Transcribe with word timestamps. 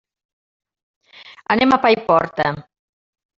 Anem 1.57 1.77
a 1.77 1.79
Paiporta. 1.85 2.49